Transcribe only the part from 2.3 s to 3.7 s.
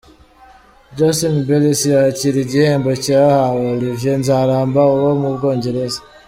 igihembo cyahawe